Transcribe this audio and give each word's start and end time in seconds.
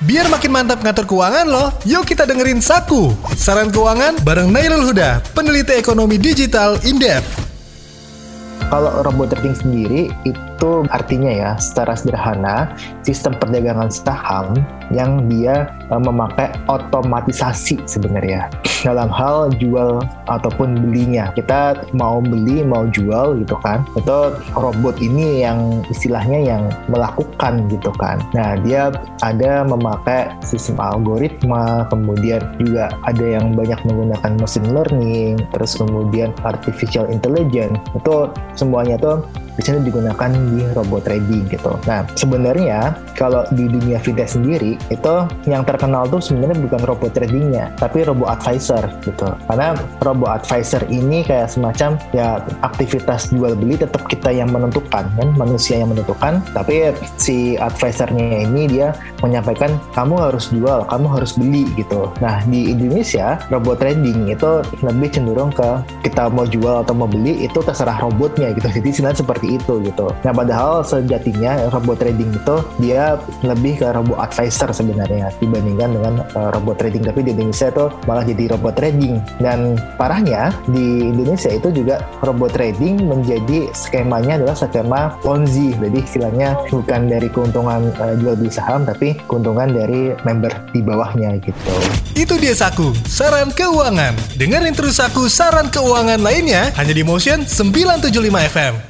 Biar 0.00 0.32
makin 0.32 0.48
mantap 0.48 0.80
ngatur 0.80 1.04
keuangan 1.04 1.44
loh, 1.44 1.68
yuk 1.84 2.08
kita 2.08 2.24
dengerin 2.24 2.64
Saku. 2.64 3.12
Saran 3.36 3.68
keuangan 3.68 4.16
bareng 4.24 4.48
Nailul 4.48 4.88
Huda, 4.88 5.20
peneliti 5.36 5.76
ekonomi 5.76 6.16
digital 6.16 6.80
Indef. 6.88 7.49
Kalau 8.70 9.02
robot 9.02 9.34
trading 9.34 9.58
sendiri 9.58 10.02
itu 10.22 10.86
artinya 10.94 11.30
ya 11.30 11.50
secara 11.58 11.98
sederhana 11.98 12.70
sistem 13.02 13.34
perdagangan 13.34 13.90
saham 13.90 14.54
yang 14.94 15.26
dia 15.30 15.70
uh, 15.90 15.98
memakai 15.98 16.50
otomatisasi 16.66 17.82
sebenarnya 17.86 18.50
dalam 18.86 19.10
hal 19.10 19.50
jual 19.58 20.02
ataupun 20.30 20.78
belinya. 20.86 21.30
Kita 21.34 21.86
mau 21.94 22.18
beli 22.22 22.62
mau 22.66 22.86
jual 22.90 23.42
gitu 23.42 23.56
kan. 23.62 23.86
Itu 23.98 24.34
robot 24.54 24.98
ini 25.02 25.42
yang 25.46 25.82
istilahnya 25.90 26.38
yang 26.38 26.62
melakukan 26.90 27.70
gitu 27.70 27.90
kan. 27.98 28.22
Nah, 28.34 28.58
dia 28.62 28.90
ada 29.22 29.66
memakai 29.66 30.30
sistem 30.42 30.78
algoritma, 30.78 31.86
kemudian 31.88 32.42
juga 32.58 32.90
ada 33.06 33.24
yang 33.24 33.54
banyak 33.54 33.78
menggunakan 33.86 34.32
machine 34.38 34.70
learning, 34.70 35.38
terus 35.54 35.78
kemudian 35.78 36.34
artificial 36.42 37.06
intelligence. 37.08 37.78
Itu 37.94 38.30
semuanya 38.60 39.00
tuh 39.00 39.24
biasanya 39.60 39.84
digunakan 39.84 40.30
di 40.32 40.64
robot 40.72 41.04
trading 41.04 41.44
gitu. 41.52 41.76
Nah, 41.84 42.08
sebenarnya 42.16 42.96
kalau 43.12 43.44
di 43.52 43.68
dunia 43.68 44.00
fintech 44.00 44.32
sendiri 44.32 44.80
itu 44.88 45.14
yang 45.44 45.68
terkenal 45.68 46.08
tuh 46.08 46.16
sebenarnya 46.16 46.56
bukan 46.64 46.80
robot 46.88 47.12
tradingnya, 47.12 47.68
tapi 47.76 48.08
robot 48.08 48.40
advisor 48.40 48.88
gitu. 49.04 49.28
Karena 49.44 49.76
robot 50.00 50.40
advisor 50.40 50.80
ini 50.88 51.20
kayak 51.20 51.52
semacam 51.52 52.00
ya 52.16 52.40
aktivitas 52.64 53.28
jual 53.28 53.52
beli 53.52 53.76
tetap 53.76 54.08
kita 54.08 54.32
yang 54.32 54.48
menentukan 54.48 55.04
kan, 55.12 55.28
manusia 55.36 55.76
yang 55.76 55.92
menentukan, 55.92 56.40
tapi 56.56 56.96
si 57.20 57.60
advisornya 57.60 58.48
ini 58.48 58.64
dia 58.64 58.96
menyampaikan 59.20 59.76
kamu 59.92 60.16
harus 60.16 60.48
jual, 60.48 60.88
kamu 60.88 61.06
harus 61.20 61.36
beli 61.36 61.68
gitu. 61.76 62.08
Nah, 62.24 62.40
di 62.48 62.72
Indonesia 62.72 63.36
robot 63.52 63.84
trading 63.84 64.32
itu 64.32 64.64
lebih 64.80 65.12
cenderung 65.12 65.52
ke 65.52 65.84
kita 66.08 66.32
mau 66.32 66.48
jual 66.48 66.80
atau 66.80 66.96
mau 66.96 67.04
beli 67.04 67.44
itu 67.44 67.60
terserah 67.60 68.00
robotnya 68.00 68.56
gitu. 68.56 68.72
Jadi 68.72 68.88
sebenarnya 68.88 69.18
itu 69.50 69.82
gitu. 69.82 70.12
Nah, 70.22 70.32
padahal 70.32 70.86
sejatinya 70.86 71.70
robot 71.74 71.98
trading 71.98 72.30
itu 72.30 72.56
dia 72.78 73.18
lebih 73.42 73.82
ke 73.82 73.88
robot 73.90 74.18
advisor 74.20 74.70
sebenarnya 74.70 75.32
dibandingkan 75.42 75.90
dengan 75.98 76.14
uh, 76.38 76.50
robot 76.54 76.78
trading. 76.78 77.02
Tapi 77.02 77.26
di 77.26 77.30
Indonesia 77.34 77.68
itu 77.72 77.84
malah 78.06 78.24
jadi 78.26 78.44
robot 78.54 78.74
trading. 78.78 79.18
Dan 79.42 79.74
parahnya 79.98 80.54
di 80.70 81.10
Indonesia 81.10 81.50
itu 81.50 81.68
juga 81.74 82.06
robot 82.22 82.54
trading 82.54 83.06
menjadi 83.06 83.70
skemanya 83.74 84.38
adalah 84.42 84.54
skema 84.54 85.00
Ponzi. 85.24 85.74
Jadi 85.74 85.98
istilahnya 86.00 86.54
bukan 86.70 87.10
dari 87.10 87.28
keuntungan 87.32 87.90
uh, 87.98 88.14
jual 88.18 88.38
beli 88.38 88.52
saham 88.52 88.86
tapi 88.86 89.18
keuntungan 89.26 89.70
dari 89.70 90.14
member 90.22 90.52
di 90.70 90.80
bawahnya 90.84 91.38
gitu. 91.42 91.74
Itu 92.14 92.36
dia 92.36 92.52
Saku, 92.52 92.92
saran 93.06 93.54
keuangan. 93.54 94.12
Dengerin 94.36 94.74
terus 94.76 94.98
Saku 94.98 95.30
saran 95.30 95.72
keuangan 95.72 96.20
lainnya 96.20 96.68
hanya 96.76 96.92
di 96.92 97.00
Motion 97.06 97.46
975 97.46 98.50
FM. 98.52 98.89